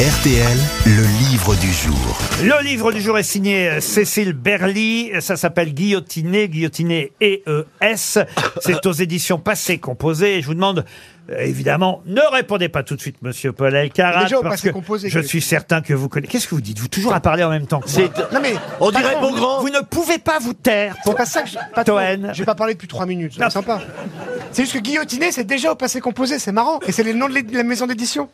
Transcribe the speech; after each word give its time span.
RTL, 0.00 0.56
le 0.86 1.28
livre 1.30 1.54
du 1.56 1.70
jour. 1.70 2.18
Le 2.42 2.64
livre 2.64 2.90
du 2.90 3.02
jour 3.02 3.18
est 3.18 3.22
signé 3.22 3.68
euh, 3.68 3.80
Cécile 3.82 4.32
Berly. 4.32 5.10
Ça 5.20 5.36
s'appelle 5.36 5.74
Guillotiné, 5.74 6.48
Guillotiné 6.48 7.12
EES. 7.20 8.24
C'est 8.62 8.86
aux 8.86 8.92
éditions 8.92 9.38
Passé 9.38 9.76
Composé. 9.76 10.38
Et 10.38 10.40
je 10.40 10.46
vous 10.46 10.54
demande, 10.54 10.86
euh, 11.30 11.40
évidemment, 11.40 12.00
ne 12.06 12.22
répondez 12.32 12.70
pas 12.70 12.82
tout 12.82 12.96
de 12.96 13.00
suite, 13.02 13.16
monsieur 13.20 13.52
Paul 13.52 13.74
Elkarat, 13.76 14.22
Déjà 14.22 14.38
au 14.38 14.42
parce 14.42 14.54
Passé 14.54 14.68
que 14.68 14.72
Composé, 14.72 15.10
je 15.10 15.20
que- 15.20 15.26
suis 15.26 15.42
certain 15.42 15.82
que 15.82 15.92
vous 15.92 16.08
connaissez. 16.08 16.32
Qu'est-ce 16.32 16.48
que 16.48 16.54
vous 16.54 16.62
dites? 16.62 16.78
Vous 16.78 16.88
toujours 16.88 17.12
à 17.12 17.20
parler 17.20 17.44
en 17.44 17.50
même 17.50 17.66
temps 17.66 17.80
que 17.80 17.90
moi? 18.00 18.08
Non 18.32 18.40
mais 18.40 18.54
On 18.80 18.90
dirait 18.90 19.02
patron, 19.02 19.20
Beaugrand. 19.32 19.60
Vous 19.60 19.68
ne 19.68 19.80
pouvez 19.80 20.16
pas 20.18 20.38
vous 20.38 20.54
taire. 20.54 20.96
C'est 21.04 21.14
pas 21.14 21.26
ça 21.26 21.42
que 21.42 21.50
je... 21.50 21.82
Toen. 21.84 22.30
J'ai 22.32 22.44
pas 22.46 22.54
parlé 22.54 22.72
depuis 22.72 22.88
trois 22.88 23.04
minutes, 23.04 23.34
c'est 23.36 23.50
sympa. 23.50 23.82
C'est 24.52 24.62
juste 24.62 24.72
que 24.74 24.78
guillotiner, 24.80 25.30
c'est 25.30 25.44
déjà 25.44 25.72
au 25.72 25.76
passé 25.76 26.00
composé, 26.00 26.38
c'est 26.38 26.52
marrant. 26.52 26.80
Et 26.86 26.92
c'est 26.92 27.04
de 27.04 27.10
l'é- 27.10 27.42
de 27.42 27.56
la 27.56 27.64
maison 27.64 27.86
d'édition. 27.86 28.30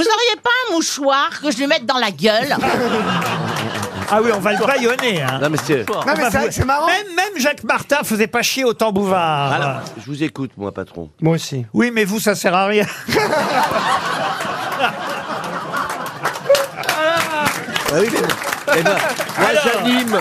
Vous 0.00 0.06
auriez 0.06 0.40
pas 0.42 0.50
un 0.70 0.74
mouchoir 0.74 1.40
que 1.42 1.50
je 1.50 1.58
lui 1.58 1.66
mette 1.66 1.84
dans 1.84 1.98
la 1.98 2.10
gueule 2.10 2.56
Ah 4.10 4.20
oui, 4.22 4.30
on 4.34 4.40
va 4.40 4.52
le 4.54 4.64
baïonner. 4.66 5.20
Hein. 5.22 5.38
Non 5.42 5.50
mais 5.50 5.58
c'est. 5.62 5.86
Non 5.88 6.00
mais 6.06 6.22
c'est 6.30 6.38
vrai 6.38 6.48
que 6.48 6.54
c'est 6.54 6.64
marrant. 6.64 6.86
Même, 6.86 7.14
même 7.14 7.36
Jacques 7.38 7.64
Martin 7.64 7.98
faisait 8.02 8.26
pas 8.26 8.40
chier 8.42 8.64
autant 8.64 8.92
Bouvard. 8.92 9.52
Alors, 9.52 9.80
je 9.98 10.06
vous 10.06 10.22
écoute, 10.22 10.52
moi, 10.56 10.72
patron. 10.72 11.10
Moi 11.20 11.34
aussi. 11.34 11.66
Oui, 11.74 11.90
mais 11.92 12.04
vous, 12.04 12.18
ça 12.18 12.34
sert 12.34 12.54
à 12.54 12.66
rien. 12.66 12.86
Ah 17.92 17.96
oui, 18.00 18.08
mais- 18.12 18.59
eh 18.78 18.82
ben, 18.82 18.96
moi 19.38 19.48
j'anime. 19.64 20.18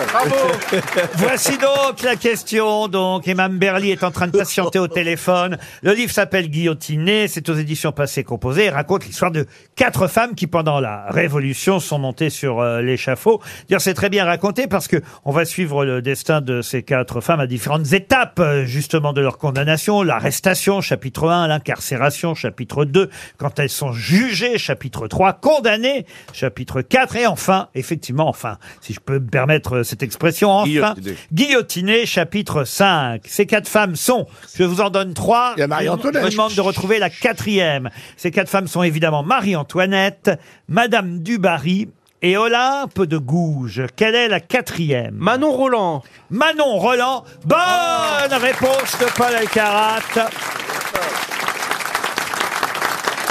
Voici 1.16 1.58
donc 1.58 2.02
la 2.04 2.16
question. 2.16 2.88
Donc, 2.88 3.28
et 3.28 3.34
Mme 3.34 3.58
Berly 3.58 3.92
est 3.92 4.04
en 4.04 4.12
train 4.12 4.28
de 4.28 4.38
patienter 4.38 4.80
au 4.80 4.88
téléphone. 4.88 5.58
Le 5.82 5.94
livre 5.94 6.12
s'appelle 6.12 6.50
Guillotiné. 6.50 7.28
C'est 7.28 7.50
aux 7.50 7.54
éditions 7.54 7.92
Passé 7.92 8.24
Composé. 8.24 8.66
Il 8.66 8.70
raconte 8.70 9.06
l'histoire 9.06 9.32
de 9.32 9.46
quatre 9.76 10.08
femmes 10.08 10.36
qui, 10.36 10.48
pendant 10.48 10.80
la 10.80 11.06
Révolution, 11.10 11.80
sont 11.80 12.00
montées 12.00 12.30
sur 12.30 12.60
euh, 12.60 12.82
l'échafaud. 12.82 13.42
D'ailleurs, 13.68 13.82
c'est 13.82 13.94
très 13.94 14.10
bien 14.10 14.26
raconté 14.26 14.68
parce 14.68 14.88
que 14.88 14.98
on 15.26 15.32
va 15.32 15.46
suivre 15.46 15.86
le 15.86 16.02
destin 16.02 16.42
de 16.42 16.62
ces 16.62 16.84
quatre 16.84 17.22
femmes 17.22 17.40
à 17.40 17.48
différentes 17.48 17.92
étapes, 17.94 18.40
euh, 18.40 18.66
justement, 18.66 19.14
de 19.14 19.22
leur 19.22 19.38
condamnation. 19.38 20.04
L'arrestation, 20.04 20.82
chapitre 20.82 21.30
1. 21.30 21.48
L'incarcération, 21.48 22.36
chapitre 22.36 22.86
2. 22.86 23.10
Quand 23.38 23.60
elles 23.60 23.70
sont 23.70 23.92
jugées, 23.92 24.58
chapitre 24.58 25.08
3. 25.08 25.34
Condamnées, 25.34 26.06
chapitre 26.34 26.82
4. 26.82 27.16
Et 27.16 27.28
enfin, 27.28 27.68
effectivement, 27.76 28.28
enfin, 28.40 28.58
si 28.82 28.94
je 28.94 29.00
peux 29.00 29.20
me 29.20 29.28
permettre 29.28 29.78
euh, 29.78 29.84
cette 29.84 30.02
expression, 30.02 30.50
enfin, 30.50 30.66
Guillotiné. 30.66 31.16
Guillotiné, 31.34 32.06
chapitre 32.06 32.64
5. 32.64 33.24
Ces 33.26 33.46
quatre 33.46 33.68
femmes 33.68 33.96
sont, 33.96 34.28
je 34.56 34.64
vous 34.64 34.82
en 34.82 34.90
donne 34.90 35.14
trois. 35.14 35.54
Il 35.58 35.60
y 35.60 35.64
a 35.64 35.68
Marie-Antoinette. 35.68 36.22
Je 36.22 36.28
vous 36.28 36.32
demande 36.32 36.56
de 36.56 36.62
retrouver 36.62 37.00
la 37.00 37.10
quatrième. 37.10 37.90
Ces 38.18 38.32
quatre 38.32 38.50
femmes 38.50 38.68
sont 38.68 38.84
évidemment 38.84 39.24
Marie-Antoinette, 39.24 40.32
Madame 40.68 41.20
Dubarry 41.20 41.90
et 42.22 42.38
Olympe 42.38 43.04
de 43.04 43.18
Gouges. 43.18 43.84
Quelle 43.96 44.16
est 44.16 44.28
la 44.28 44.40
quatrième? 44.40 45.16
Manon 45.16 45.52
Roland. 45.52 46.04
Manon 46.30 46.78
Roland. 46.78 47.24
Bonne 47.46 48.40
réponse 48.40 48.98
de 49.00 49.06
Paul 49.16 49.34
Alcarat. 49.36 50.00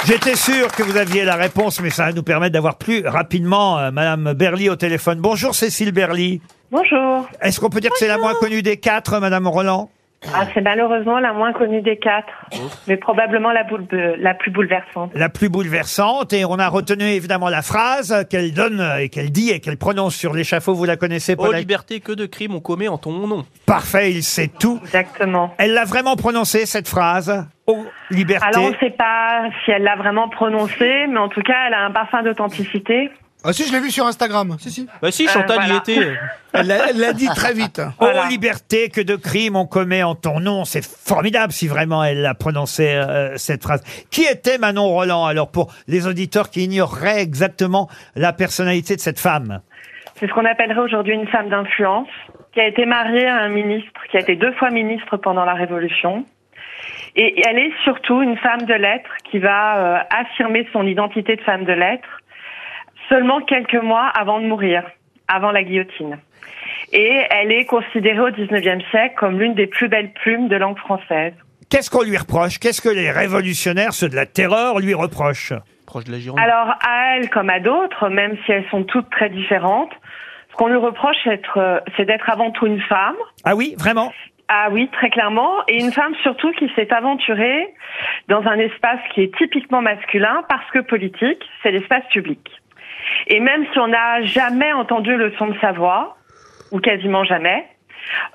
J'étais 0.09 0.35
sûr 0.35 0.71
que 0.71 0.81
vous 0.81 0.97
aviez 0.97 1.23
la 1.23 1.35
réponse, 1.35 1.79
mais 1.81 1.91
ça 1.91 2.05
va 2.05 2.13
nous 2.13 2.23
permettre 2.23 2.53
d'avoir 2.53 2.79
plus 2.79 3.05
rapidement 3.05 3.77
euh, 3.77 3.91
Madame 3.91 4.33
Berly 4.33 4.67
au 4.67 4.75
téléphone. 4.75 5.19
Bonjour 5.19 5.53
Cécile 5.53 5.91
Berly. 5.91 6.41
Bonjour. 6.71 7.29
Est-ce 7.43 7.59
qu'on 7.59 7.69
peut 7.69 7.79
dire 7.79 7.91
que 7.91 7.99
c'est 7.99 8.07
la 8.07 8.17
moins 8.17 8.33
connue 8.33 8.63
des 8.63 8.77
quatre, 8.77 9.19
Madame 9.19 9.47
Roland? 9.47 9.91
Ah, 10.33 10.45
c'est 10.53 10.61
malheureusement 10.61 11.19
la 11.19 11.31
moins 11.31 11.53
connue 11.53 11.81
des 11.81 11.97
quatre, 11.97 12.27
mais 12.87 12.97
probablement 12.97 13.51
la, 13.53 13.63
boule- 13.63 13.87
la 14.17 14.33
plus 14.33 14.51
bouleversante. 14.51 15.11
la 15.15 15.29
plus 15.29 15.47
bouleversante 15.47 16.33
et 16.33 16.43
on 16.43 16.59
a 16.59 16.67
retenu 16.67 17.03
évidemment 17.05 17.47
la 17.47 17.61
phrase 17.61 18.25
qu'elle 18.29 18.53
donne 18.53 18.81
euh, 18.81 18.97
et 18.97 19.07
qu'elle 19.09 19.31
dit 19.31 19.49
et 19.51 19.61
qu'elle 19.61 19.77
prononce 19.77 20.15
sur 20.15 20.33
l'échafaud. 20.33 20.73
Vous 20.73 20.83
la 20.85 20.97
connaissez, 20.97 21.35
Oh 21.37 21.43
Paul 21.45 21.55
liberté, 21.55 22.01
que 22.01 22.11
de 22.11 22.25
crimes 22.25 22.53
on 22.55 22.59
commet 22.59 22.89
en 22.89 22.97
ton 22.97 23.11
nom. 23.13 23.45
Parfait, 23.65 24.11
il 24.11 24.23
sait 24.23 24.49
tout. 24.49 24.79
Exactement. 24.83 25.53
Elle 25.57 25.73
l'a 25.73 25.85
vraiment 25.85 26.17
prononcée 26.17 26.65
cette 26.65 26.89
phrase. 26.89 27.45
Oh, 27.65 27.85
liberté. 28.11 28.45
Alors, 28.45 28.65
on 28.67 28.71
ne 28.71 28.77
sait 28.77 28.89
pas 28.89 29.43
si 29.63 29.71
elle 29.71 29.83
l'a 29.83 29.95
vraiment 29.95 30.27
prononcée, 30.27 31.05
mais 31.07 31.17
en 31.19 31.29
tout 31.29 31.41
cas, 31.43 31.67
elle 31.67 31.73
a 31.75 31.85
un 31.85 31.91
parfum 31.91 32.23
d'authenticité. 32.23 33.09
Ah 33.41 33.53
si, 33.53 33.65
je 33.65 33.71
l'ai 33.71 33.79
vu 33.79 33.89
sur 33.89 34.05
Instagram. 34.05 34.57
Si, 34.59 34.69
si. 34.69 34.87
Bah 35.01 35.11
si, 35.11 35.25
Chantal 35.27 35.59
voilà. 35.59 35.73
y 35.73 35.77
était. 35.77 36.17
Elle 36.53 36.67
l'a 36.67 36.89
elle 36.89 36.97
l'a 36.97 37.13
dit 37.13 37.27
très 37.27 37.53
vite. 37.53 37.79
Voilà. 37.99 38.23
Oh 38.25 38.29
liberté, 38.29 38.89
que 38.89 39.01
de 39.01 39.15
crimes 39.15 39.55
on 39.55 39.67
commet 39.67 40.01
en 40.01 40.15
ton 40.15 40.39
nom. 40.39 40.65
C'est 40.65 40.83
formidable 40.83 41.53
si 41.53 41.67
vraiment 41.67 42.03
elle 42.03 42.25
a 42.25 42.33
prononcé 42.33 42.87
euh, 42.87 43.37
cette 43.37 43.61
phrase. 43.61 43.83
Qui 44.09 44.23
était 44.23 44.57
Manon 44.57 44.87
Roland 44.87 45.25
alors 45.25 45.51
pour 45.51 45.71
les 45.87 46.07
auditeurs 46.07 46.49
qui 46.49 46.63
ignoreraient 46.63 47.21
exactement 47.21 47.87
la 48.15 48.33
personnalité 48.33 48.95
de 48.95 48.99
cette 48.99 49.19
femme? 49.19 49.61
C'est 50.15 50.27
ce 50.27 50.33
qu'on 50.33 50.45
appellerait 50.45 50.81
aujourd'hui 50.81 51.13
une 51.13 51.27
femme 51.27 51.49
d'influence, 51.49 52.09
qui 52.51 52.61
a 52.61 52.67
été 52.67 52.87
mariée 52.87 53.27
à 53.27 53.37
un 53.37 53.49
ministre, 53.49 54.01
qui 54.09 54.17
a 54.17 54.21
été 54.21 54.35
deux 54.35 54.51
fois 54.53 54.71
ministre 54.71 55.17
pendant 55.17 55.45
la 55.45 55.53
Révolution. 55.53 56.25
Et 57.15 57.41
elle 57.45 57.59
est 57.59 57.71
surtout 57.83 58.23
une 58.23 58.37
femme 58.37 58.63
de 58.63 58.73
lettres 58.73 59.15
qui 59.29 59.37
va 59.37 59.77
euh, 59.77 59.99
affirmer 60.09 60.67
son 60.73 60.85
identité 60.87 61.35
de 61.35 61.41
femme 61.41 61.63
de 61.63 61.73
lettres 61.73 62.21
seulement 63.09 63.41
quelques 63.41 63.81
mois 63.81 64.07
avant 64.07 64.39
de 64.39 64.45
mourir, 64.45 64.83
avant 65.27 65.51
la 65.51 65.63
guillotine. 65.63 66.17
Et 66.93 67.21
elle 67.29 67.51
est 67.51 67.65
considérée 67.65 68.19
au 68.19 68.29
19e 68.29 68.87
siècle 68.89 69.15
comme 69.17 69.39
l'une 69.39 69.53
des 69.53 69.67
plus 69.67 69.89
belles 69.89 70.13
plumes 70.13 70.47
de 70.47 70.55
langue 70.55 70.77
française. 70.77 71.33
Qu'est-ce 71.69 71.91
qu'on 71.91 72.03
lui 72.03 72.17
reproche? 72.17 72.57
Qu'est-ce 72.57 72.81
que 72.81 72.89
les 72.89 73.11
révolutionnaires, 73.11 73.93
ceux 73.93 74.09
de 74.09 74.15
la 74.15 74.25
terreur, 74.25 74.79
lui 74.79 74.93
reprochent? 74.93 75.53
Proche 75.85 76.05
de 76.05 76.11
la 76.11 76.19
Gironde. 76.19 76.39
Alors 76.39 76.75
à 76.81 77.15
elle 77.17 77.29
comme 77.29 77.49
à 77.49 77.59
d'autres, 77.59 78.09
même 78.09 78.37
si 78.45 78.51
elles 78.51 78.65
sont 78.71 78.83
toutes 78.83 79.09
très 79.09 79.29
différentes, 79.29 79.91
ce 80.51 80.55
qu'on 80.55 80.67
lui 80.67 80.77
reproche, 80.77 81.15
c'est 81.23 81.29
d'être, 81.29 81.57
euh, 81.57 81.79
c'est 81.95 82.05
d'être 82.05 82.29
avant 82.29 82.51
tout 82.51 82.65
une 82.65 82.81
femme. 82.81 83.15
Ah 83.43 83.55
oui, 83.55 83.75
vraiment? 83.77 84.11
Ah 84.47 84.69
oui, 84.71 84.89
très 84.91 85.11
clairement. 85.11 85.63
Et 85.67 85.79
une 85.79 85.91
femme 85.91 86.13
surtout 86.23 86.51
qui 86.53 86.71
s'est 86.75 86.91
aventurée 86.91 87.71
dans 88.29 88.41
un 88.47 88.57
espace 88.57 88.99
qui 89.13 89.21
est 89.21 89.35
typiquement 89.37 89.81
masculin 89.81 90.43
parce 90.49 90.69
que 90.71 90.79
politique, 90.79 91.43
c'est 91.61 91.71
l'espace 91.71 92.03
public. 92.11 92.39
Et 93.27 93.39
même 93.39 93.65
si 93.71 93.79
on 93.79 93.87
n'a 93.87 94.21
jamais 94.21 94.71
entendu 94.73 95.15
le 95.15 95.31
son 95.37 95.47
de 95.47 95.59
sa 95.59 95.71
voix, 95.71 96.17
ou 96.71 96.79
quasiment 96.79 97.23
jamais, 97.23 97.65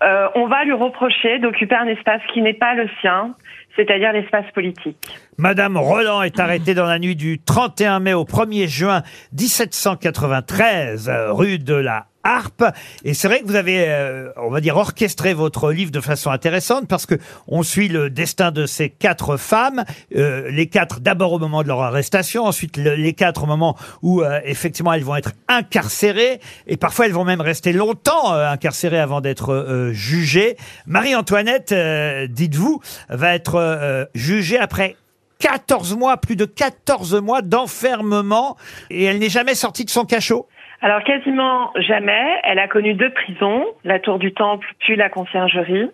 euh, 0.02 0.28
on 0.34 0.46
va 0.46 0.64
lui 0.64 0.72
reprocher 0.72 1.38
d'occuper 1.38 1.74
un 1.74 1.86
espace 1.86 2.20
qui 2.32 2.42
n'est 2.42 2.54
pas 2.54 2.74
le 2.74 2.88
sien, 3.00 3.34
c'est-à-dire 3.76 4.12
l'espace 4.12 4.50
politique. 4.52 5.18
Madame 5.36 5.76
Roland 5.76 6.22
est 6.22 6.38
arrêtée 6.38 6.74
dans 6.74 6.84
la 6.86 6.98
nuit 6.98 7.16
du 7.16 7.40
31 7.40 8.00
mai 8.00 8.14
au 8.14 8.24
1er 8.24 8.68
juin 8.68 9.02
1793, 9.32 11.08
euh, 11.08 11.32
rue 11.32 11.58
de 11.58 11.74
la 11.74 12.06
Harpe. 12.26 12.64
Et 13.04 13.12
c'est 13.12 13.28
vrai 13.28 13.40
que 13.40 13.46
vous 13.46 13.54
avez, 13.56 13.84
euh, 13.88 14.30
on 14.38 14.48
va 14.48 14.62
dire, 14.62 14.76
orchestré 14.78 15.34
votre 15.34 15.70
livre 15.72 15.90
de 15.90 16.00
façon 16.00 16.30
intéressante 16.30 16.88
parce 16.88 17.04
que 17.04 17.16
on 17.48 17.62
suit 17.62 17.88
le 17.88 18.08
destin 18.08 18.50
de 18.50 18.64
ces 18.64 18.88
quatre 18.88 19.36
femmes, 19.36 19.84
euh, 20.16 20.50
les 20.50 20.66
quatre 20.68 21.00
d'abord 21.00 21.34
au 21.34 21.38
moment 21.38 21.62
de 21.62 21.68
leur 21.68 21.82
arrestation, 21.82 22.44
ensuite 22.46 22.78
le- 22.78 22.94
les 22.94 23.12
quatre 23.12 23.42
au 23.42 23.46
moment 23.46 23.76
où 24.00 24.22
euh, 24.22 24.40
effectivement 24.44 24.94
elles 24.94 25.04
vont 25.04 25.16
être 25.16 25.32
incarcérées 25.48 26.40
et 26.66 26.78
parfois 26.78 27.04
elles 27.06 27.12
vont 27.12 27.24
même 27.24 27.42
rester 27.42 27.74
longtemps 27.74 28.32
euh, 28.32 28.48
incarcérées 28.48 29.00
avant 29.00 29.20
d'être 29.20 29.52
euh, 29.52 29.92
jugées. 29.92 30.56
Marie-Antoinette, 30.86 31.72
euh, 31.72 32.26
dites-vous, 32.26 32.80
va 33.10 33.34
être 33.34 33.56
euh, 33.56 34.06
jugée 34.14 34.58
après 34.58 34.96
14 35.40 35.96
mois, 35.96 36.16
plus 36.16 36.36
de 36.36 36.44
14 36.44 37.20
mois 37.22 37.42
d'enfermement 37.42 38.56
et 38.90 39.04
elle 39.04 39.18
n'est 39.18 39.28
jamais 39.28 39.54
sortie 39.54 39.84
de 39.84 39.90
son 39.90 40.04
cachot? 40.04 40.46
Alors 40.80 41.02
quasiment 41.02 41.72
jamais. 41.76 42.40
Elle 42.42 42.58
a 42.58 42.68
connu 42.68 42.94
deux 42.94 43.10
prisons, 43.10 43.64
la 43.84 43.98
Tour 43.98 44.18
du 44.18 44.34
Temple 44.34 44.66
puis 44.80 44.96
la 44.96 45.08
Conciergerie. 45.08 45.90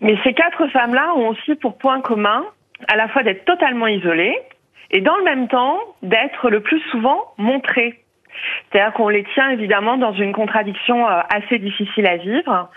Mais 0.00 0.16
ces 0.24 0.34
quatre 0.34 0.66
femmes-là 0.68 1.14
ont 1.16 1.28
aussi 1.28 1.54
pour 1.54 1.78
point 1.78 2.00
commun 2.00 2.44
à 2.88 2.96
la 2.96 3.08
fois 3.08 3.22
d'être 3.22 3.44
totalement 3.44 3.86
isolées 3.86 4.36
et 4.90 5.00
dans 5.00 5.16
le 5.16 5.24
même 5.24 5.48
temps 5.48 5.78
d'être 6.02 6.50
le 6.50 6.60
plus 6.60 6.80
souvent 6.90 7.32
montrées. 7.38 8.00
C'est-à-dire 8.70 8.92
qu'on 8.92 9.08
les 9.08 9.24
tient 9.34 9.50
évidemment 9.50 9.96
dans 9.96 10.12
une 10.12 10.32
contradiction 10.32 11.08
euh, 11.08 11.20
assez 11.34 11.58
difficile 11.58 12.06
à 12.06 12.16
vivre, 12.16 12.70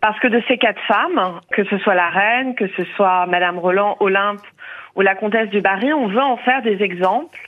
parce 0.00 0.18
que 0.20 0.28
de 0.28 0.42
ces 0.48 0.58
quatre 0.58 0.80
femmes, 0.82 1.40
que 1.52 1.64
ce 1.64 1.78
soit 1.78 1.94
la 1.94 2.08
reine, 2.08 2.54
que 2.54 2.66
ce 2.76 2.84
soit 2.96 3.26
Madame 3.26 3.58
Roland, 3.58 3.96
Olympe 4.00 4.40
ou 4.96 5.02
la 5.02 5.14
comtesse 5.14 5.50
du 5.50 5.60
Barry, 5.60 5.92
on 5.92 6.08
veut 6.08 6.20
en 6.20 6.36
faire 6.38 6.62
des 6.62 6.82
exemples 6.82 7.38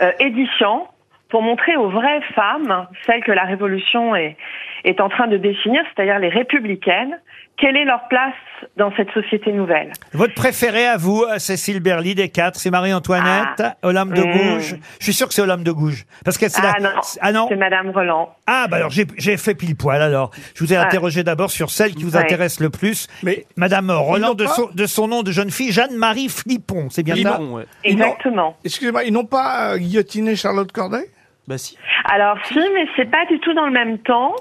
euh, 0.00 0.12
édifiants 0.20 0.88
pour 1.28 1.42
montrer 1.42 1.76
aux 1.76 1.88
vraies 1.88 2.22
femmes, 2.34 2.86
celles 3.04 3.24
que 3.24 3.32
la 3.32 3.44
Révolution 3.44 4.14
est, 4.14 4.36
est 4.84 5.00
en 5.00 5.08
train 5.08 5.26
de 5.26 5.36
définir, 5.36 5.82
c'est-à-dire 5.94 6.20
les 6.20 6.28
républicaines, 6.28 7.20
quelle 7.58 7.76
est 7.76 7.84
leur 7.84 8.06
place 8.08 8.34
dans 8.76 8.92
cette 8.96 9.10
société 9.12 9.52
nouvelle. 9.52 9.92
Votre 10.12 10.34
préféré 10.34 10.86
à 10.86 10.96
vous, 10.96 11.22
euh, 11.24 11.38
Cécile 11.38 11.80
Berly, 11.80 12.14
des 12.14 12.28
quatre, 12.28 12.58
c'est 12.58 12.70
Marie-Antoinette, 12.70 13.62
Olympe 13.82 14.12
de 14.14 14.22
Mmh. 14.22 14.32
Gouges. 14.32 14.76
Je 14.98 15.04
suis 15.04 15.12
sûr 15.12 15.28
que 15.28 15.34
c'est 15.34 15.42
Olympe 15.42 15.62
de 15.62 15.72
Gouges. 15.72 16.04
Parce 16.24 16.38
que 16.38 16.48
c'est 16.48 16.60
Ah 16.62 16.72
la... 16.78 16.90
non, 16.90 17.00
Ah 17.20 17.32
non 17.32 17.46
c'est 17.48 17.56
Madame 17.56 17.90
Roland. 17.90 18.34
Ah, 18.46 18.66
bah 18.70 18.76
alors 18.78 18.90
j'ai 18.90 19.36
fait 19.36 19.54
pile 19.54 19.76
poil 19.76 20.00
alors. 20.02 20.30
Je 20.54 20.64
vous 20.64 20.72
ai 20.72 20.76
Ah. 20.76 20.82
interrogé 20.82 21.22
d'abord 21.22 21.50
sur 21.50 21.70
celle 21.70 21.94
qui 21.94 22.04
vous 22.04 22.16
Ouais. 22.16 22.22
intéresse 22.22 22.60
le 22.60 22.70
plus. 22.70 23.08
Mais 23.22 23.46
Madame 23.56 23.90
Roland, 23.90 24.34
de 24.34 24.46
son, 24.46 24.68
de 24.74 24.86
son 24.86 25.08
nom 25.08 25.22
de 25.22 25.30
jeune 25.32 25.50
fille, 25.50 25.72
Jeanne-Marie 25.72 26.28
Flippon, 26.28 26.88
c'est 26.90 27.02
bien 27.02 27.14
ça 27.16 27.36
Flippon, 27.36 27.54
ouais. 27.56 27.64
Exactement. 27.84 28.56
excusez-moi, 28.64 29.04
ils 29.04 29.12
n'ont 29.12 29.24
pas 29.24 29.72
euh, 29.74 29.78
guillotiné 29.78 30.36
Charlotte 30.36 30.70
Corday? 30.72 31.08
Bah 31.48 31.58
si. 31.58 31.78
Alors 32.04 32.36
si, 32.46 32.58
mais 32.74 32.86
c'est 32.96 33.08
pas 33.10 33.24
du 33.26 33.38
tout 33.40 33.54
dans 33.54 33.66
le 33.66 33.72
même 33.72 33.98
temps. 33.98 34.34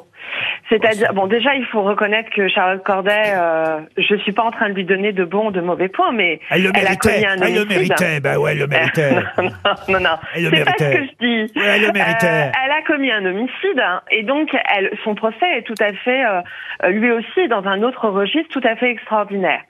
C'est-à-dire, 0.69 1.13
bon, 1.13 1.27
déjà, 1.27 1.53
il 1.53 1.65
faut 1.65 1.83
reconnaître 1.83 2.29
que 2.31 2.47
Charlotte 2.47 2.83
Corday, 2.83 3.33
euh, 3.35 3.81
je 3.97 4.15
suis 4.15 4.31
pas 4.31 4.41
en 4.43 4.49
train 4.51 4.69
de 4.69 4.73
lui 4.73 4.83
donner 4.83 5.11
de 5.13 5.23
bons 5.23 5.49
ou 5.49 5.51
de 5.51 5.61
mauvais 5.61 5.89
points, 5.89 6.11
mais 6.11 6.39
Elle 6.49 6.63
le 6.63 6.69
elle 6.73 6.79
a 6.87 6.89
méritait. 6.89 7.09
commis 7.21 7.25
un 7.27 7.35
Elle 7.45 7.53
le 7.53 7.59
homicide. 7.61 7.77
méritait. 7.89 8.19
Bah 8.19 8.39
ouais, 8.39 8.51
elle 8.53 8.57
le 8.59 8.67
méritait. 8.67 9.11
non, 9.37 9.49
non, 9.89 9.99
non. 9.99 10.09
Elle 10.35 10.43
le 10.45 10.49
C'est 10.57 10.65
pas 10.65 10.71
ce 10.79 10.83
que 10.97 11.03
je 11.05 11.25
dis. 11.25 11.59
Ouais, 11.59 11.65
elle 11.75 11.81
le 11.83 11.91
méritait. 11.91 12.25
Euh, 12.27 12.51
elle 12.65 12.71
a 12.71 12.81
commis 12.87 13.11
un 13.11 13.23
homicide 13.25 13.79
hein, 13.79 14.01
et 14.09 14.23
donc 14.23 14.49
elle, 14.75 14.91
son 15.03 15.13
procès 15.13 15.45
est 15.57 15.61
tout 15.63 15.75
à 15.79 15.93
fait, 15.93 16.25
euh, 16.25 16.89
lui 16.89 17.11
aussi, 17.11 17.47
dans 17.47 17.63
un 17.67 17.83
autre 17.83 18.07
registre 18.09 18.49
tout 18.59 18.67
à 18.67 18.75
fait 18.75 18.89
extraordinaire. 18.89 19.61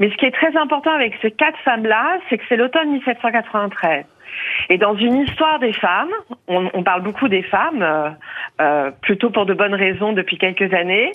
Mais 0.00 0.10
ce 0.10 0.16
qui 0.16 0.26
est 0.26 0.30
très 0.34 0.56
important 0.56 0.90
avec 0.92 1.14
ces 1.22 1.30
quatre 1.30 1.58
femmes-là, 1.64 2.18
c'est 2.28 2.38
que 2.38 2.44
c'est 2.48 2.56
l'automne 2.56 2.90
1793. 2.90 4.04
Et 4.68 4.78
dans 4.78 4.96
une 4.96 5.16
histoire 5.16 5.58
des 5.58 5.72
femmes, 5.72 6.10
on, 6.48 6.70
on 6.74 6.82
parle 6.82 7.02
beaucoup 7.02 7.28
des 7.28 7.42
femmes, 7.42 7.82
euh, 7.82 8.10
euh, 8.60 8.90
plutôt 9.02 9.30
pour 9.30 9.46
de 9.46 9.54
bonnes 9.54 9.74
raisons 9.74 10.12
depuis 10.12 10.38
quelques 10.38 10.72
années. 10.74 11.12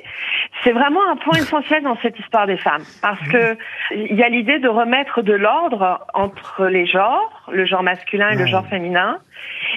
C'est 0.63 0.71
vraiment 0.71 1.01
un 1.09 1.15
point 1.15 1.37
essentiel 1.37 1.83
dans 1.83 1.97
cette 2.01 2.17
histoire 2.19 2.47
des 2.47 2.57
femmes, 2.57 2.83
parce 3.01 3.19
que 3.27 3.57
il 3.91 4.15
y 4.15 4.23
a 4.23 4.29
l'idée 4.29 4.59
de 4.59 4.67
remettre 4.67 5.21
de 5.21 5.33
l'ordre 5.33 6.05
entre 6.13 6.65
les 6.65 6.85
genres, 6.85 7.43
le 7.51 7.65
genre 7.65 7.83
masculin 7.83 8.29
et 8.31 8.35
le 8.35 8.45
genre 8.45 8.67
féminin, 8.67 9.19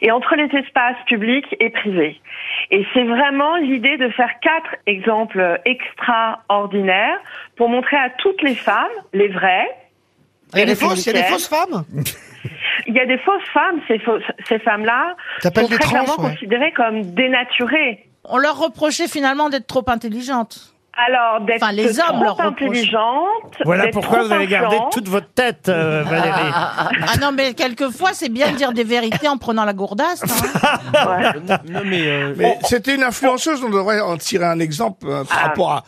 et 0.02 0.10
entre 0.10 0.34
les 0.34 0.48
espaces 0.58 0.96
publics 1.06 1.54
et 1.60 1.70
privés. 1.70 2.20
Et 2.70 2.86
c'est 2.94 3.04
vraiment 3.04 3.56
l'idée 3.56 3.96
de 3.96 4.08
faire 4.10 4.40
quatre 4.40 4.76
exemples 4.86 5.60
extraordinaires 5.64 7.18
pour 7.56 7.68
montrer 7.68 7.96
à 7.96 8.10
toutes 8.10 8.42
les 8.42 8.54
femmes, 8.54 8.86
les 9.12 9.28
vraies, 9.28 9.68
a 10.52 10.64
les 10.64 10.74
fausses, 10.74 11.06
il 11.06 11.14
y 11.14 11.18
a 11.18 11.22
des 11.22 11.28
fausses 11.28 11.48
femmes? 11.48 11.84
il 12.88 12.94
y 12.94 13.00
a 13.00 13.06
des 13.06 13.18
fausses 13.18 13.48
femmes, 13.52 13.80
ces, 13.86 13.98
fausses- 13.98 14.22
ces 14.48 14.58
femmes-là 14.58 15.14
sont 15.42 15.50
très 15.50 15.66
trans, 15.78 15.88
clairement 15.90 16.16
ouais. 16.18 16.30
considérées 16.30 16.72
comme 16.72 17.02
dénaturées. 17.02 18.08
On 18.24 18.38
leur 18.38 18.58
reprochait 18.58 19.06
finalement 19.08 19.48
d'être 19.48 19.66
trop 19.66 19.84
intelligentes. 19.88 20.74
Alors, 21.00 21.40
d'être 21.42 21.62
Enfin, 21.62 21.70
les 21.72 22.00
hommes 22.00 22.24
leur 22.24 22.36
trop 22.36 22.48
reprochent. 22.48 22.68
intelligentes, 22.70 23.54
Voilà 23.64 23.86
pourquoi 23.92 24.24
vous 24.24 24.32
avez 24.32 24.48
gardé 24.48 24.76
toute 24.90 25.06
votre 25.08 25.28
tête, 25.32 25.68
euh, 25.68 26.02
Valérie. 26.02 26.50
Ah 26.52 26.88
non, 27.20 27.30
mais 27.32 27.54
quelquefois, 27.54 28.10
c'est 28.14 28.28
bien 28.28 28.50
de 28.50 28.56
dire 28.56 28.72
des 28.72 28.82
vérités 28.82 29.28
en 29.28 29.38
prenant 29.38 29.64
la 29.64 29.74
gourdasse. 29.74 30.24
hein. 30.24 31.32
Non 31.70 31.82
mais, 31.84 32.02
euh, 32.04 32.34
Mais 32.36 32.58
c'était 32.64 32.96
une 32.96 33.04
influenceuse, 33.04 33.62
on 33.62 33.70
devrait 33.70 34.00
en 34.00 34.16
tirer 34.16 34.46
un 34.46 34.58
exemple 34.58 35.06
euh, 35.06 35.22
par 35.22 35.38
Ah. 35.40 35.46
rapport 35.46 35.72
à... 35.72 35.84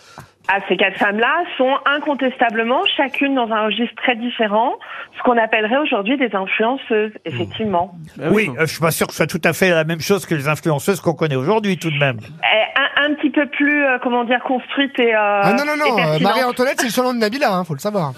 Ah, 0.53 0.59
ces 0.69 0.77
quatre 0.77 0.97
femmes-là 0.99 1.45
sont 1.59 1.75
incontestablement 1.87 2.81
chacune 2.97 3.35
dans 3.37 3.49
un 3.53 3.67
registre 3.67 3.95
très 4.03 4.17
différent, 4.17 4.75
ce 5.17 5.23
qu'on 5.23 5.39
appellerait 5.39 5.77
aujourd'hui 5.79 6.17
des 6.17 6.35
influenceuses, 6.35 7.13
effectivement. 7.25 7.95
bah 8.17 8.25
Oui, 8.33 8.51
euh, 8.59 8.63
je 8.67 8.73
suis 8.73 8.81
pas 8.81 8.91
sûr 8.91 9.07
que 9.07 9.13
ce 9.13 9.19
soit 9.19 9.27
tout 9.27 9.41
à 9.45 9.53
fait 9.53 9.71
la 9.71 9.85
même 9.85 10.01
chose 10.01 10.27
que 10.27 10.35
les 10.35 10.49
influenceuses 10.49 11.01
qu'on 11.01 11.15
connaît 11.15 11.37
aujourd'hui, 11.37 11.77
tout 11.79 11.91
de 11.91 11.99
même. 11.99 12.19
Euh, 12.19 12.81
Un, 13.01 13.11
un 13.13 13.15
petit 13.15 13.31
peu 13.31 13.47
plus, 13.47 13.85
euh, 13.85 13.99
comment 14.03 14.25
dire, 14.25 14.41
construite 14.43 14.99
et. 14.99 15.15
Euh, 15.15 15.41
Ah 15.43 15.53
non, 15.53 15.65
non, 15.65 15.77
non, 15.77 15.99
euh. 15.99 16.19
Marie-Antoinette, 16.21 16.77
c'est 16.81 16.87
le 16.87 16.93
surnom 16.93 17.15
de 17.15 17.19
Nabila, 17.19 17.53
hein, 17.55 17.65
faut 17.65 17.75
le 17.75 17.79
savoir. 17.79 18.13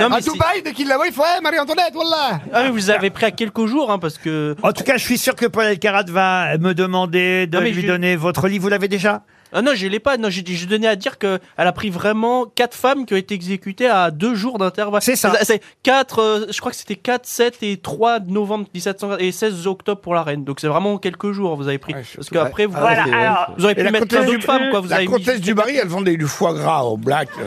non, 0.00 0.08
mais 0.08 0.16
à 0.16 0.20
c'est- 0.20 0.32
Dubaï, 0.32 0.62
dès 0.64 0.72
qu'il 0.72 0.88
la 0.88 0.96
voit, 0.96 1.06
il 1.06 1.12
faut 1.12 1.22
hey, 1.24 1.42
Marie-Antoinette, 1.42 1.92
voilà 1.94 2.40
Ah, 2.52 2.62
mais 2.64 2.70
vous 2.70 2.90
avez 2.90 3.10
pris 3.10 3.26
à 3.26 3.30
quelques 3.30 3.66
jours, 3.66 3.90
hein, 3.90 3.98
parce 3.98 4.18
que. 4.18 4.54
En 4.62 4.72
tout 4.72 4.84
cas, 4.84 4.96
je 4.96 5.04
suis 5.04 5.18
sûr 5.18 5.34
que 5.34 5.46
Paul 5.46 5.64
Elkarat 5.64 6.04
va 6.08 6.56
me 6.58 6.72
demander 6.74 7.46
de 7.46 7.56
Non, 7.58 7.62
mais 7.64 7.70
lui 7.72 7.82
je- 7.82 7.86
donner 7.88 8.16
votre 8.16 8.46
livre. 8.48 8.62
Vous 8.62 8.70
l'avez 8.70 8.88
déjà? 8.88 9.22
Ah 9.52 9.62
non, 9.62 9.72
je 9.74 9.86
l'ai 9.86 10.00
pas. 10.00 10.16
Non, 10.16 10.28
j'ai 10.30 10.44
je 10.46 10.66
donnais 10.66 10.88
à 10.88 10.96
dire 10.96 11.18
que 11.18 11.38
elle 11.56 11.66
a 11.66 11.72
pris 11.72 11.90
vraiment 11.90 12.46
quatre 12.46 12.74
femmes 12.76 13.06
qui 13.06 13.14
ont 13.14 13.16
été 13.16 13.34
exécutées 13.34 13.88
à 13.88 14.10
deux 14.10 14.34
jours 14.34 14.58
d'intervalle. 14.58 15.02
C'est 15.02 15.16
ça. 15.16 15.32
C'est 15.42 15.62
quatre. 15.82 16.20
euh, 16.20 16.46
je 16.50 16.58
crois 16.60 16.70
que 16.72 16.76
c'était 16.76 16.96
4, 16.96 17.24
7 17.26 17.62
et 17.62 17.76
3 17.76 18.20
novembre 18.20 18.66
1700 18.74 19.18
et 19.18 19.32
16 19.32 19.66
octobre 19.66 20.00
pour 20.00 20.14
la 20.14 20.22
reine. 20.22 20.44
Donc 20.44 20.60
c'est 20.60 20.68
vraiment 20.68 20.98
quelques 20.98 21.32
jours 21.32 21.56
vous 21.56 21.68
avez 21.68 21.78
pris. 21.78 21.94
Ouais, 21.94 22.02
je- 22.10 22.16
Parce 22.16 22.30
qu'après 22.30 22.66
vous, 22.66 22.74
Ah, 22.76 22.80
Voilà, 22.80 23.02
alors. 23.02 23.54
vous 23.56 23.64
aurez 23.64 23.72
Et 23.72 23.76
pu 23.76 23.82
la 23.84 23.90
mettre 23.92 24.06
plein 24.08 24.18
comtesse 24.18 24.26
d'autres 24.32 24.38
du- 24.40 24.46
femmes 24.46 24.70
quoi. 24.70 24.80
Vous 24.80 24.88
la 24.88 24.96
avez 24.96 25.06
mis- 25.06 25.12
comtesse 25.12 25.40
du 25.40 25.54
Barry, 25.54 25.76
elle 25.76 25.88
vendait 25.88 26.16
du 26.16 26.26
foie 26.26 26.52
gras 26.54 26.82
au 26.82 26.96
black. 26.96 27.28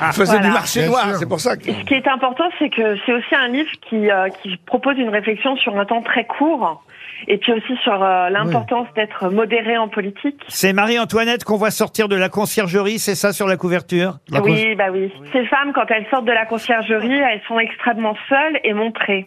elle 0.00 0.12
faisait 0.12 0.24
Voilà. 0.24 0.40
du 0.46 0.50
marché 0.52 0.80
Bien 0.80 0.88
noir, 0.90 1.06
c'est 1.18 1.26
pour 1.26 1.40
ça 1.40 1.56
que... 1.56 1.64
Ce 1.72 1.84
qui 1.84 1.94
est 1.94 2.08
important, 2.08 2.44
c'est 2.58 2.70
que 2.70 2.96
c'est 3.04 3.12
aussi 3.12 3.34
un 3.34 3.48
livre 3.48 3.70
qui, 3.88 4.10
euh, 4.10 4.28
qui 4.42 4.56
propose 4.66 4.96
une 4.98 5.08
réflexion 5.08 5.56
sur 5.56 5.76
un 5.78 5.84
temps 5.84 6.02
très 6.02 6.24
court, 6.26 6.82
et 7.28 7.38
puis 7.38 7.52
aussi 7.52 7.76
sur 7.82 8.02
euh, 8.02 8.28
l'importance 8.30 8.86
d'être 8.96 9.28
modéré 9.30 9.76
en 9.78 9.88
politique. 9.88 10.40
C'est 10.48 10.72
Marie-Antoinette 10.72 11.44
qu'on 11.44 11.56
voit 11.56 11.70
sortir 11.70 12.08
de 12.08 12.16
la 12.16 12.28
conciergerie, 12.28 12.98
c'est 12.98 13.14
ça 13.14 13.32
sur 13.32 13.46
la 13.46 13.56
couverture? 13.56 14.18
La 14.30 14.40
oui, 14.42 14.74
bah 14.74 14.86
oui. 14.92 15.12
Ces 15.32 15.44
femmes, 15.46 15.72
quand 15.74 15.86
elles 15.90 16.06
sortent 16.10 16.24
de 16.26 16.32
la 16.32 16.46
conciergerie, 16.46 17.12
elles 17.18 17.40
sont 17.48 17.58
extrêmement 17.58 18.16
seules 18.28 18.58
et 18.64 18.72
montrées. 18.74 19.26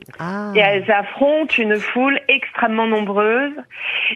Et 0.55 0.59
elles 0.59 0.89
affrontent 0.91 1.53
une 1.57 1.75
foule 1.77 2.19
extrêmement 2.27 2.87
nombreuse 2.87 3.53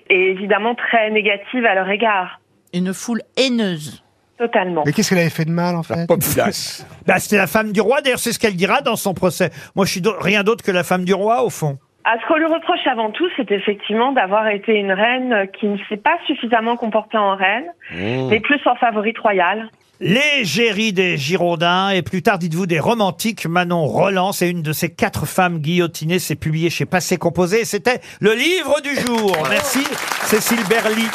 et 0.09 0.31
évidemment 0.31 0.75
très 0.75 1.09
négative 1.11 1.65
à 1.65 1.75
leur 1.75 1.89
égard. 1.89 2.39
Une 2.73 2.93
foule 2.93 3.21
haineuse. 3.37 4.03
Totalement. 4.37 4.83
Mais 4.85 4.93
qu'est-ce 4.93 5.09
qu'elle 5.09 5.19
avait 5.19 5.29
fait 5.29 5.43
de 5.43 5.51
mal, 5.51 5.75
en 5.75 5.83
fait? 5.83 6.07
Populace. 6.07 6.87
Bah, 7.05 7.19
c'était 7.19 7.35
la 7.35 7.47
femme 7.47 7.73
du 7.73 7.81
roi, 7.81 7.99
d'ailleurs 8.01 8.19
c'est 8.19 8.31
ce 8.31 8.39
qu'elle 8.39 8.55
dira 8.55 8.79
dans 8.81 8.95
son 8.95 9.13
procès. 9.13 9.49
Moi 9.75 9.85
je 9.85 9.91
suis 9.91 10.01
do- 10.01 10.15
rien 10.17 10.43
d'autre 10.43 10.63
que 10.63 10.71
la 10.71 10.83
femme 10.83 11.03
du 11.03 11.13
roi 11.13 11.43
au 11.43 11.49
fond. 11.49 11.77
À 12.05 12.17
ce 12.19 12.27
qu'on 12.27 12.37
lui 12.37 12.45
reproche 12.45 12.85
avant 12.87 13.11
tout, 13.11 13.27
c'est 13.35 13.51
effectivement 13.51 14.11
d'avoir 14.11 14.47
été 14.47 14.73
une 14.73 14.91
reine 14.91 15.47
qui 15.59 15.67
ne 15.67 15.77
s'est 15.89 15.97
pas 15.97 16.17
suffisamment 16.25 16.77
comportée 16.77 17.17
en 17.17 17.35
reine, 17.35 17.65
mais 17.93 18.39
plus 18.39 18.59
en 18.65 18.75
favorite 18.75 19.19
royale. 19.19 19.69
L'égérie 20.01 20.93
des 20.93 21.17
Girondins 21.17 21.89
et 21.89 22.01
plus 22.01 22.21
tard, 22.21 22.39
dites-vous, 22.39 22.67
des 22.67 22.79
romantiques. 22.79 23.45
Manon 23.45 23.85
Roland, 23.85 24.31
c'est 24.31 24.49
une 24.49 24.61
de 24.61 24.71
ces 24.71 24.89
quatre 24.89 25.25
femmes 25.25 25.59
guillotinées. 25.59 26.19
C'est 26.19 26.37
publié 26.37 26.69
chez 26.69 26.85
Passé 26.85 27.17
Composé. 27.17 27.65
C'était 27.65 27.99
le 28.21 28.33
livre 28.33 28.79
du 28.81 28.95
jour. 28.95 29.37
Merci 29.49 29.83
Cécile 30.23 30.65
Berly. 30.69 31.05